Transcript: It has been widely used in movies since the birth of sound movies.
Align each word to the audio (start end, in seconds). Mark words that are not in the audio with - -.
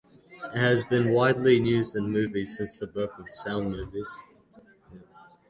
It 0.55 0.59
has 0.59 0.83
been 0.83 1.11
widely 1.11 1.57
used 1.57 1.95
in 1.95 2.09
movies 2.09 2.57
since 2.57 2.79
the 2.79 2.87
birth 2.87 3.19
of 3.19 3.27
sound 3.35 3.69
movies. 3.69 4.09